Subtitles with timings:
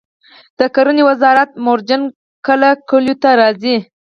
[0.57, 2.01] د کرنې وزارت مروجین
[2.47, 3.75] کله کلیو ته راځي؟